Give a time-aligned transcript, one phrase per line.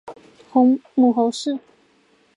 [0.51, 1.59] 母侯氏。